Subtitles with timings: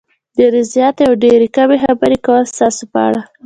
[0.37, 3.21] ډېرې زیاتې او یا ډېرې کمې خبرې کول ستاسې په اړه